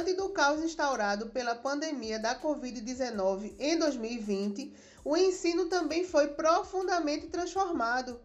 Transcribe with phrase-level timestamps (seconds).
[0.00, 4.74] diante do caos instaurado pela pandemia da Covid-19 em 2020,
[5.04, 8.18] o ensino também foi profundamente transformado.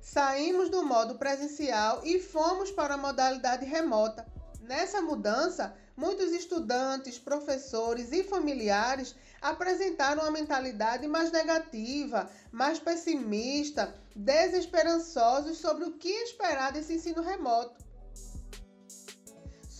[0.00, 4.24] Saímos do modo presencial e fomos para a modalidade remota.
[4.60, 15.58] Nessa mudança, muitos estudantes, professores e familiares apresentaram uma mentalidade mais negativa, mais pessimista, desesperançosos
[15.58, 17.89] sobre o que esperar desse ensino remoto.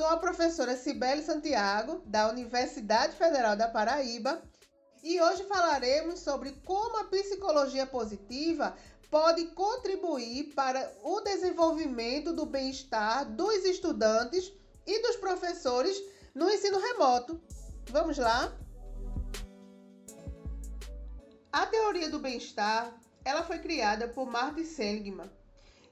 [0.00, 4.42] Sou a professora Cibele Santiago, da Universidade Federal da Paraíba,
[5.02, 8.74] e hoje falaremos sobre como a psicologia positiva
[9.10, 14.50] pode contribuir para o desenvolvimento do bem-estar dos estudantes
[14.86, 16.02] e dos professores
[16.34, 17.38] no ensino remoto.
[17.90, 18.56] Vamos lá?
[21.52, 25.30] A teoria do bem-estar, ela foi criada por Martin Seligman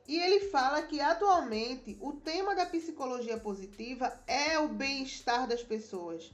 [0.09, 6.33] e ele fala que atualmente o tema da psicologia positiva é o bem-estar das pessoas.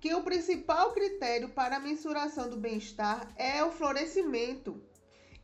[0.00, 4.82] Que o principal critério para a mensuração do bem-estar é o florescimento.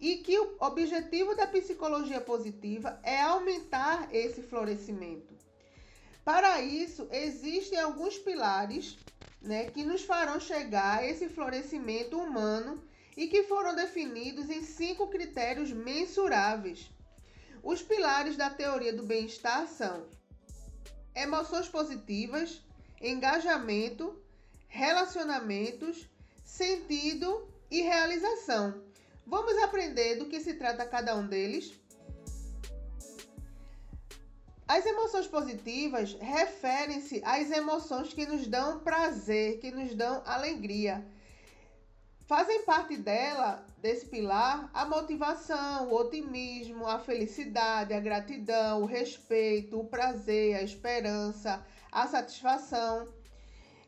[0.01, 5.35] E que o objetivo da psicologia positiva é aumentar esse florescimento.
[6.25, 8.97] Para isso, existem alguns pilares
[9.43, 12.83] né, que nos farão chegar a esse florescimento humano
[13.15, 16.91] e que foram definidos em cinco critérios mensuráveis.
[17.67, 20.06] Os pilares da teoria do bem-estar são
[21.17, 22.62] emoções positivas,
[23.03, 24.17] engajamento,
[24.69, 26.09] relacionamentos,
[26.44, 28.84] sentido e realização.
[29.27, 31.75] Vamos aprender do que se trata cada um deles?
[34.69, 41.05] As emoções positivas referem-se às emoções que nos dão prazer, que nos dão alegria.
[42.27, 49.79] Fazem parte dela, desse pilar, a motivação, o otimismo, a felicidade, a gratidão, o respeito,
[49.79, 53.07] o prazer, a esperança, a satisfação.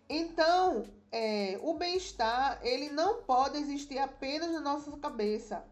[0.08, 5.64] Então, é, o bem-estar, ele não pode existir apenas na nossa cabeça.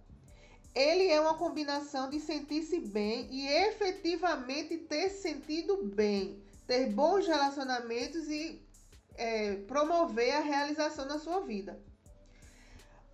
[0.75, 8.29] Ele é uma combinação de sentir-se bem e efetivamente ter sentido bem, ter bons relacionamentos
[8.29, 8.61] e
[9.15, 11.81] é, promover a realização na sua vida.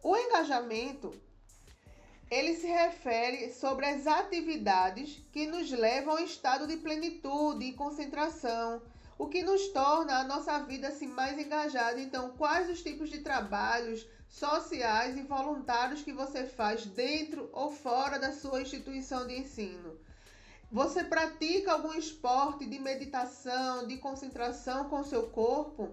[0.02, 1.14] O engajamento
[2.28, 8.82] ele se refere sobre as atividades que nos levam ao estado de plenitude e concentração,
[9.18, 12.00] o que nos torna a nossa vida assim, mais engajada.
[12.00, 18.18] Então, quais os tipos de trabalhos sociais e voluntários que você faz dentro ou fora
[18.18, 20.00] da sua instituição de ensino?
[20.72, 25.90] Você pratica algum esporte de meditação, de concentração com seu corpo?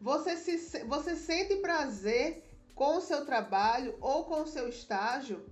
[0.00, 2.42] Você, se, você sente prazer
[2.74, 5.44] com o seu trabalho ou com o seu estágio.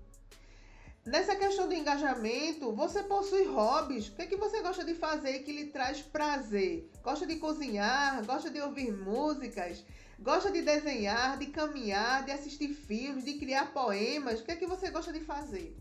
[1.04, 4.08] Nessa questão do engajamento, você possui hobbies.
[4.08, 6.90] O que, é que você gosta de fazer que lhe traz prazer?
[7.02, 8.24] Gosta de cozinhar?
[8.26, 9.82] Gosta de ouvir músicas?
[10.18, 14.40] Gosta de desenhar, de caminhar, de assistir filmes, de criar poemas?
[14.40, 15.74] O que é que você gosta de fazer?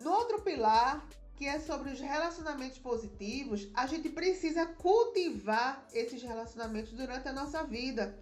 [0.00, 1.04] No outro pilar,
[1.38, 7.62] que é sobre os relacionamentos positivos, a gente precisa cultivar esses relacionamentos durante a nossa
[7.62, 8.18] vida.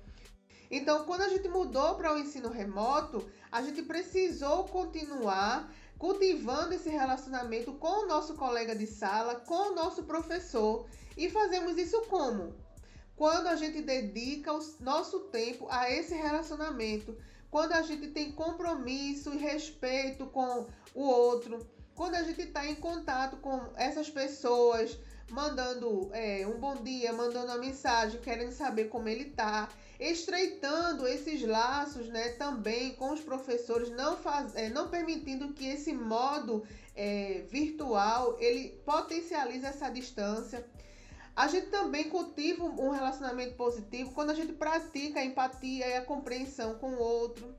[0.71, 6.91] Então, quando a gente mudou para o ensino remoto, a gente precisou continuar cultivando esse
[6.91, 10.87] relacionamento com o nosso colega de sala, com o nosso professor.
[11.17, 12.55] E fazemos isso como?
[13.17, 17.17] Quando a gente dedica o nosso tempo a esse relacionamento,
[17.51, 22.75] quando a gente tem compromisso e respeito com o outro, quando a gente está em
[22.75, 24.97] contato com essas pessoas,
[25.31, 29.69] mandando é, um bom dia, mandando uma mensagem, querendo saber como ele está,
[29.99, 35.95] estreitando esses laços, né, também com os professores, não faz, é, não permitindo que esse
[35.95, 36.63] modo
[36.95, 40.65] é, virtual ele potencialize essa distância.
[41.35, 46.03] A gente também cultiva um relacionamento positivo quando a gente pratica a empatia e a
[46.03, 47.55] compreensão com o outro.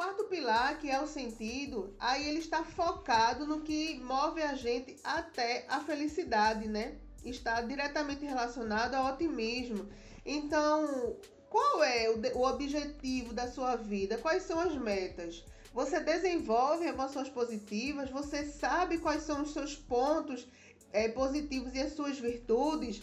[0.00, 4.96] Quarto pilar, que é o sentido, aí ele está focado no que move a gente
[5.04, 6.94] até a felicidade, né?
[7.22, 9.86] Está diretamente relacionado ao otimismo.
[10.24, 11.18] Então,
[11.50, 14.16] qual é o, objetivo da sua vida?
[14.16, 15.44] Quais são as metas?
[15.74, 20.48] Você desenvolve emoções positivas, você sabe quais são os seus pontos
[20.94, 23.02] é, positivos e as suas virtudes.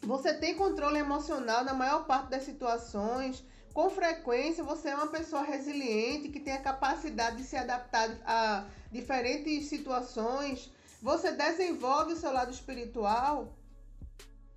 [0.00, 3.44] Você tem controle emocional na maior parte das situações
[3.76, 8.64] com frequência você é uma pessoa resiliente que tem a capacidade de se adaptar a
[8.90, 10.72] diferentes situações.
[11.02, 13.54] Você desenvolve o seu lado espiritual.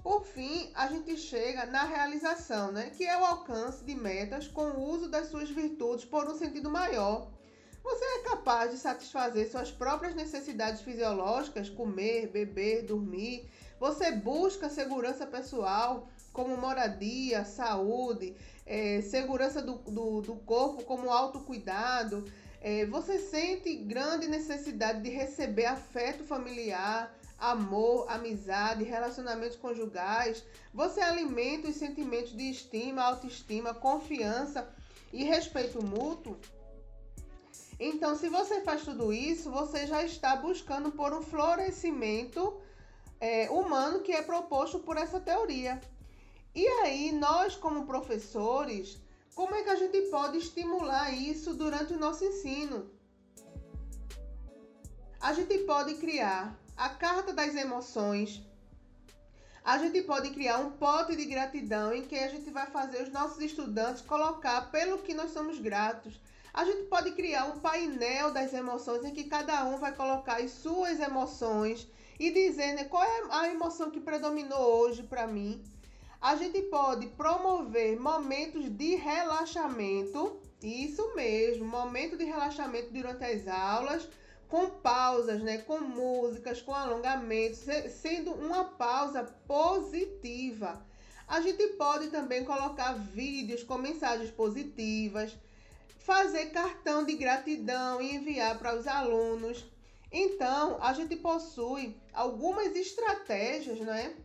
[0.02, 2.92] Por fim, a gente chega na realização, né?
[2.96, 6.70] que é o alcance de metas com o uso das suas virtudes por um sentido
[6.70, 7.30] maior.
[7.84, 13.52] Você é capaz de satisfazer suas próprias necessidades fisiológicas, comer, beber, dormir.
[13.80, 18.36] Você busca segurança pessoal, como moradia, saúde,
[18.66, 22.26] é, segurança do, do, do, corpo, como autocuidado.
[22.62, 30.44] É, você sente grande necessidade de receber afeto familiar, amor, amizade, relacionamentos conjugais.
[30.74, 34.68] Você alimenta os sentimentos de estima, autoestima, confiança
[35.14, 36.38] e respeito mútuo.
[37.80, 42.60] Então, se você faz tudo isso, você já está buscando por um florescimento
[43.20, 45.80] é, humano que é proposto por essa teoria.
[46.56, 48.98] E aí, nós, como professores,
[49.36, 52.90] como é que a gente pode estimular isso durante o nosso ensino?
[55.22, 58.42] A gente pode criar a carta das emoções.
[59.64, 63.12] A gente pode criar um pote de gratidão em que a gente vai fazer os
[63.12, 66.20] nossos estudantes colocar pelo que nós somos gratos.
[66.54, 70.52] A gente pode criar um painel das emoções em que cada um vai colocar as
[70.52, 71.88] suas emoções
[72.20, 75.64] e dizer né, qual é a emoção que predominou hoje para mim.
[76.22, 84.10] A gente pode promover momentos de relaxamento, isso mesmo, momento de relaxamento durante as aulas,
[84.50, 87.60] com pausas, né, com músicas, com alongamentos,
[88.02, 90.86] sendo uma pausa positiva.
[91.28, 95.38] A gente pode também colocar vídeos com mensagens positivas,
[96.00, 99.64] fazer cartão de gratidão e enviar para os alunos.
[100.12, 104.16] Então, a gente possui algumas estratégias, né,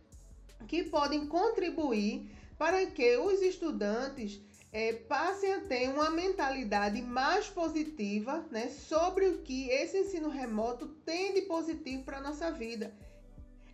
[0.67, 4.41] que podem contribuir para que os estudantes
[4.71, 10.87] é, passem a ter uma mentalidade mais positiva né, sobre o que esse ensino remoto
[11.05, 12.93] tem de positivo para a nossa vida.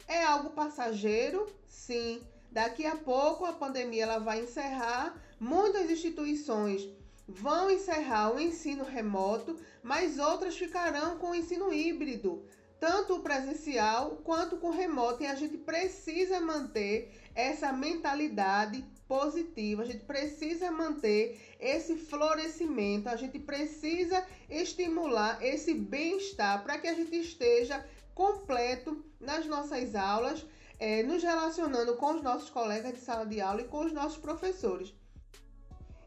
[0.07, 1.47] É algo passageiro?
[1.67, 2.21] Sim.
[2.51, 6.87] Daqui a pouco a pandemia ela vai encerrar, muitas instituições
[7.35, 12.45] vão encerrar o ensino remoto, mas outras ficarão com o ensino híbrido
[12.81, 19.83] tanto o presencial quanto com o remoto, e a gente precisa manter essa mentalidade positiva,
[19.83, 26.95] a gente precisa manter esse florescimento, a gente precisa estimular esse bem-estar para que a
[26.95, 27.85] gente esteja
[28.15, 30.43] completo nas nossas aulas,
[30.79, 34.17] é, nos relacionando com os nossos colegas de sala de aula e com os nossos
[34.17, 34.91] professores.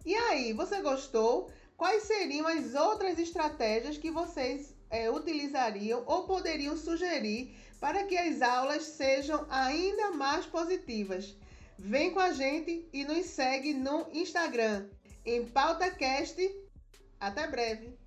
[0.04, 1.50] E aí, você gostou?
[1.76, 8.40] Quais seriam as outras estratégias que vocês é, utilizariam ou poderiam sugerir para que as
[8.40, 11.36] aulas sejam ainda mais positivas.
[11.76, 14.88] Vem com a gente e nos segue no Instagram,
[15.26, 16.38] em PautaCast.
[17.18, 18.03] Até breve!